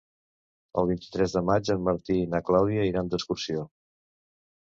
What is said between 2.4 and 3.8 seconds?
Clàudia iran d'excursió.